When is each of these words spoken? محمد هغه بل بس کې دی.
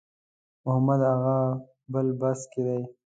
محمد 0.65 1.01
هغه 1.11 1.37
بل 1.91 2.07
بس 2.19 2.39
کې 2.51 2.61
دی. 2.67 2.81